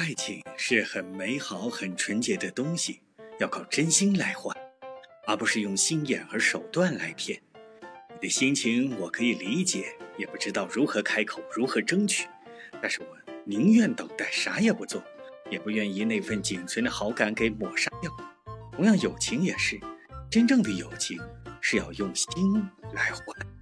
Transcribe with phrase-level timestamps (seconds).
[0.00, 3.02] 爱情是很美好很纯洁的东西
[3.38, 4.56] 要靠真心来换
[5.26, 7.38] 而不是用心眼和手段来骗。
[8.14, 12.26] 你的心情我可以理解也不知道如何开口如何争取
[12.80, 15.04] 但是我宁愿等待啥也不做
[15.50, 18.10] 也不愿意那份仅存的好感给抹杀掉。
[18.72, 19.78] 同样友情也是
[20.30, 21.20] 真正的友情
[21.60, 22.26] 是要用心
[22.94, 23.59] 来换。